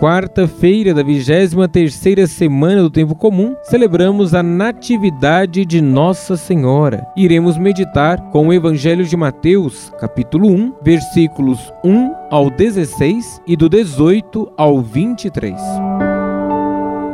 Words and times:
quarta-feira 0.00 0.94
da 0.94 1.04
23ª 1.04 2.26
semana 2.26 2.82
do 2.82 2.88
Tempo 2.88 3.14
Comum, 3.14 3.54
celebramos 3.62 4.34
a 4.34 4.42
Natividade 4.42 5.66
de 5.66 5.82
Nossa 5.82 6.38
Senhora. 6.38 7.06
Iremos 7.14 7.58
meditar 7.58 8.18
com 8.30 8.48
o 8.48 8.52
Evangelho 8.52 9.04
de 9.04 9.14
Mateus, 9.14 9.92
capítulo 10.00 10.48
1, 10.48 10.72
versículos 10.82 11.70
1 11.84 12.14
ao 12.30 12.48
16 12.48 13.42
e 13.46 13.54
do 13.54 13.68
18 13.68 14.50
ao 14.56 14.80
23. 14.80 15.60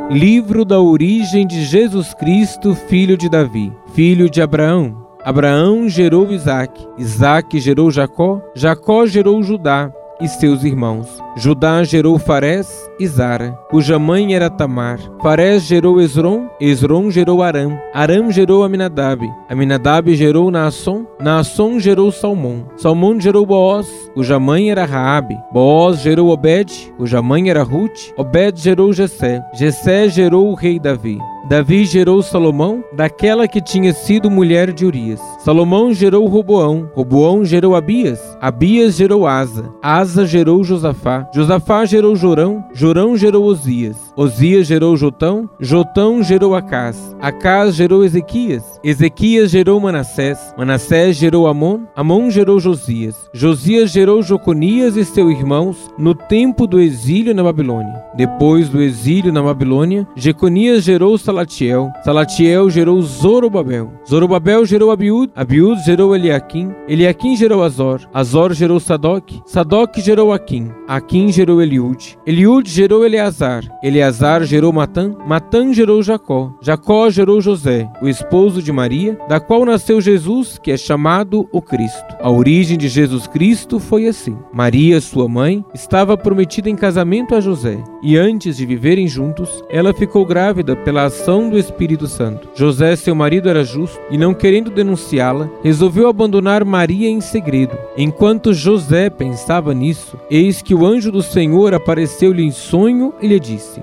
Livro 0.09 0.65
da 0.65 0.81
origem 0.81 1.45
de 1.45 1.65
Jesus 1.65 2.15
Cristo, 2.15 2.73
filho 2.73 3.17
de 3.17 3.29
Davi, 3.29 3.73
filho 3.95 4.31
de 4.31 4.41
Abraão. 4.41 5.05
Abraão 5.25 5.89
gerou 5.89 6.31
Isaac, 6.31 6.87
Isaac 6.97 7.59
gerou 7.59 7.91
Jacó, 7.91 8.41
Jacó 8.55 9.07
gerou 9.07 9.43
Judá, 9.43 9.91
e 10.21 10.29
seus 10.29 10.63
irmãos. 10.63 11.26
Judá 11.39 11.85
gerou 11.85 12.19
Farés 12.19 12.91
e 12.99 13.07
Zara, 13.07 13.59
cuja 13.69 13.99
mãe 13.99 14.35
era 14.35 14.49
Tamar. 14.49 14.99
Farés 15.23 15.65
gerou 15.65 16.01
Esron, 16.01 16.49
Esron 16.59 17.11
gerou 17.11 17.43
Aram. 17.43 17.79
Aram 17.93 18.33
gerou 18.33 18.65
Aminadab, 18.65 19.23
Aminadab 19.47 20.15
gerou 20.17 20.51
Naasson, 20.51 21.05
Naasson 21.21 21.79
gerou 21.79 22.11
Salmão. 22.11 22.65
Salmão 22.79 23.21
gerou 23.21 23.45
Boaz, 23.45 23.87
cuja 24.15 24.41
mãe 24.41 24.71
era 24.71 24.87
Raabe. 24.87 25.37
Boaz 25.53 26.01
gerou 26.01 26.31
Obed, 26.31 26.73
cuja 26.97 27.21
mãe 27.21 27.51
era 27.51 27.63
Ruth. 27.63 28.15
Obed 28.17 28.59
gerou 28.59 28.91
Jessé, 28.95 29.45
Jessé 29.53 30.09
gerou 30.09 30.51
o 30.51 30.55
rei 30.55 30.79
Davi. 30.79 31.19
Davi 31.49 31.85
gerou 31.85 32.23
Salomão, 32.23 32.83
daquela 32.93 33.47
que 33.47 33.61
tinha 33.61 33.93
sido 33.93 34.29
mulher 34.29 34.73
de 34.73 34.85
Urias. 34.85 35.21
Salomão 35.39 35.95
gerou 35.95 36.27
Roboão, 36.27 36.91
Roboão 36.93 37.45
gerou 37.45 37.77
Abias, 37.77 38.19
Abias 38.41 38.97
gerou 38.97 39.29
Asa, 39.29 39.73
Asa 39.81 40.27
gerou 40.27 40.65
Josafá, 40.65 41.26
Josafá 41.33 41.85
gerou 41.85 42.17
Jorão, 42.17 42.65
Jorão 42.73 43.17
gerou 43.17 43.45
Osias, 43.45 44.06
Osias 44.19 44.67
gerou 44.67 44.97
Jotão, 44.97 45.47
Jotão 45.61 46.23
gerou 46.23 46.55
Acás, 46.55 47.15
Acás 47.21 47.75
gerou 47.75 48.03
Ezequias, 48.03 48.81
Ezequias 48.83 49.51
gerou 49.51 49.79
Manassés, 49.79 50.39
Manassés 50.57 51.19
gerou 51.19 51.47
Amon, 51.47 51.83
Amon 51.95 52.31
gerou 52.31 52.59
Josias, 52.59 53.29
Josias 53.35 53.91
gerou 53.91 54.23
Joconias 54.23 54.97
e 54.97 55.05
seus 55.05 55.31
irmãos 55.33 55.91
no 55.99 56.15
tempo 56.15 56.67
do 56.67 56.81
exílio 56.81 57.35
na 57.35 57.43
Babilônia. 57.43 58.03
Depois 58.15 58.71
do 58.71 58.81
exílio 58.81 59.31
na 59.31 59.43
Babilônia, 59.43 60.09
Jeconias 60.17 60.83
gerou 60.83 61.19
Salatiel. 61.19 61.93
Salatiel 62.03 62.71
gerou 62.71 63.03
Zorobabel. 63.03 63.93
Zorobabel 64.09 64.65
gerou 64.65 64.91
Abiúd. 64.91 65.31
Abiúd 65.37 65.85
gerou 65.85 66.17
Eliakim. 66.17 66.75
Eliakim 66.89 67.37
gerou 67.37 67.63
Azor. 67.63 68.01
Azor 68.15 68.55
gerou 68.55 68.81
Sadoc. 68.81 69.43
Sadoc 69.45 69.99
gerou 69.99 70.33
Aquim. 70.33 70.71
Aquim 70.89 71.31
gerou 71.31 71.61
Eliúde. 71.61 72.17
Eliúde 72.27 72.71
gerou 72.71 73.05
Eleazar. 73.05 73.63
Eleazar 73.83 74.06
gerou 74.43 74.73
Matã. 74.73 75.15
Matã 75.27 75.73
gerou 75.73 76.03
Jacó. 76.03 76.53
Jacó 76.61 77.11
gerou 77.11 77.41
José, 77.41 77.89
o 78.03 78.09
esposo 78.09 78.63
de 78.63 78.73
Maria, 78.73 79.19
da 79.29 79.41
qual 79.41 79.65
nasceu 79.65 80.01
Jesus, 80.01 80.59
que 80.59 80.71
é 80.71 80.77
chamado 80.77 81.49
o 81.53 81.61
Cristo. 81.61 82.17
A 82.21 82.31
origem 82.31 82.77
de 82.77 82.89
Jesus 82.89 83.27
Cristo 83.27 83.79
foi 83.79 84.07
assim. 84.07 84.37
Maria, 84.53 85.01
sua 85.01 85.29
mãe, 85.29 85.65
estava 85.75 86.17
prometida 86.17 86.69
em 86.69 86.77
casamento 86.77 87.35
a 87.35 87.41
José, 87.41 87.83
e 88.03 88.17
antes 88.17 88.57
de 88.57 88.67
viverem 88.67 89.09
juntos, 89.09 89.63
ela 89.69 89.95
ficou 89.95 90.25
grávida 90.25 90.77
pela 90.77 91.05
ação 91.05 91.49
do 91.49 91.59
Espírito 91.59 92.07
Santo. 92.07 92.49
José, 92.55 92.95
seu 92.97 93.15
marido, 93.15 93.49
era 93.49 93.65
justo 93.65 93.99
e, 94.11 94.19
não 94.19 94.35
querendo 94.35 94.71
denunciá-la, 94.71 95.49
resolveu 95.63 96.09
abandonar 96.09 96.65
Maria 96.65 97.09
em 97.09 97.21
segredo. 97.21 97.77
Enquanto 97.97 98.53
José 98.53 99.11
pensava 99.11 99.75
nisso, 99.75 100.19
eis 100.31 100.63
que 100.63 100.75
o 100.75 100.85
anjo 100.87 101.11
do 101.11 101.23
Senhor 101.23 101.75
apareceu-lhe 101.75 102.43
em 102.43 102.51
sonho 102.51 103.13
e 103.21 103.27
lhe 103.27 103.41
disse: 103.41 103.83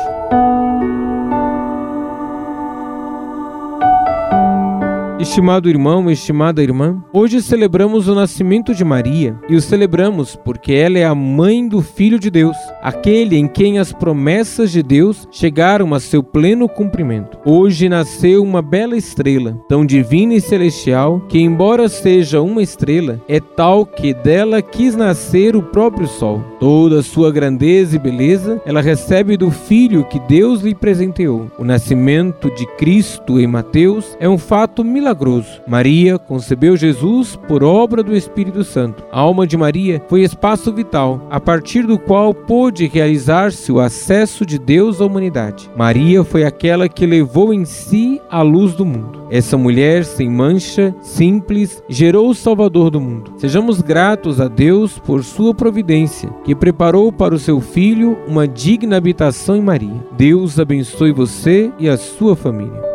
Estimado 5.21 5.69
irmão, 5.69 6.09
estimada 6.09 6.63
irmã, 6.63 6.99
hoje 7.13 7.43
celebramos 7.43 8.07
o 8.07 8.15
nascimento 8.15 8.73
de 8.73 8.83
Maria 8.83 9.37
e 9.47 9.55
o 9.55 9.61
celebramos 9.61 10.35
porque 10.35 10.73
ela 10.73 10.97
é 10.97 11.05
a 11.05 11.13
mãe 11.13 11.67
do 11.67 11.79
Filho 11.79 12.17
de 12.17 12.31
Deus, 12.31 12.57
aquele 12.81 13.37
em 13.37 13.47
quem 13.47 13.77
as 13.77 13.93
promessas 13.93 14.71
de 14.71 14.81
Deus 14.81 15.27
chegaram 15.31 15.93
a 15.93 15.99
seu 15.99 16.23
pleno 16.23 16.67
cumprimento. 16.67 17.37
Hoje 17.45 17.87
nasceu 17.87 18.41
uma 18.41 18.63
bela 18.63 18.97
estrela, 18.97 19.55
tão 19.69 19.85
divina 19.85 20.33
e 20.33 20.41
celestial, 20.41 21.21
que, 21.29 21.39
embora 21.39 21.87
seja 21.87 22.41
uma 22.41 22.63
estrela, 22.63 23.21
é 23.27 23.39
tal 23.39 23.85
que 23.85 24.15
dela 24.15 24.59
quis 24.59 24.95
nascer 24.95 25.55
o 25.55 25.61
próprio 25.61 26.07
Sol. 26.07 26.43
Toda 26.59 26.99
a 26.99 27.03
sua 27.03 27.31
grandeza 27.31 27.95
e 27.95 27.99
beleza 27.99 28.59
ela 28.65 28.81
recebe 28.81 29.37
do 29.37 29.51
Filho 29.51 30.03
que 30.03 30.19
Deus 30.21 30.61
lhe 30.61 30.73
presenteou. 30.73 31.45
O 31.59 31.63
nascimento 31.63 32.49
de 32.55 32.65
Cristo 32.75 33.39
em 33.39 33.45
Mateus 33.45 34.17
é 34.19 34.27
um 34.27 34.39
fato 34.39 34.83
milagroso 34.83 35.10
milagroso. 35.11 35.61
Maria 35.67 36.17
concebeu 36.17 36.75
Jesus 36.75 37.35
por 37.47 37.63
obra 37.63 38.01
do 38.01 38.15
Espírito 38.15 38.63
Santo. 38.63 39.03
A 39.11 39.19
alma 39.19 39.45
de 39.45 39.57
Maria 39.57 40.01
foi 40.07 40.21
espaço 40.21 40.71
vital, 40.73 41.27
a 41.29 41.39
partir 41.39 41.85
do 41.85 41.99
qual 41.99 42.33
pôde 42.33 42.87
realizar-se 42.87 43.71
o 43.71 43.79
acesso 43.79 44.45
de 44.45 44.57
Deus 44.57 45.01
à 45.01 45.05
humanidade. 45.05 45.69
Maria 45.75 46.23
foi 46.23 46.43
aquela 46.43 46.87
que 46.87 47.05
levou 47.05 47.53
em 47.53 47.65
si 47.65 48.21
a 48.29 48.41
luz 48.41 48.73
do 48.73 48.85
mundo. 48.85 49.27
Essa 49.29 49.57
mulher 49.57 50.03
sem 50.03 50.29
mancha, 50.29 50.93
simples, 51.01 51.83
gerou 51.87 52.29
o 52.29 52.35
Salvador 52.35 52.89
do 52.89 52.99
mundo. 52.99 53.33
Sejamos 53.37 53.81
gratos 53.81 54.41
a 54.41 54.47
Deus 54.47 54.97
por 54.99 55.23
sua 55.23 55.53
providência, 55.53 56.29
que 56.43 56.55
preparou 56.55 57.11
para 57.11 57.35
o 57.35 57.39
seu 57.39 57.61
filho 57.61 58.17
uma 58.27 58.47
digna 58.47 58.97
habitação 58.97 59.55
em 59.55 59.61
Maria. 59.61 60.05
Deus 60.17 60.59
abençoe 60.59 61.11
você 61.11 61.71
e 61.79 61.87
a 61.87 61.97
sua 61.97 62.35
família. 62.35 62.90